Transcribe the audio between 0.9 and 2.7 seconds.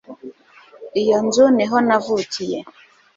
Iyo nzu niho navukiye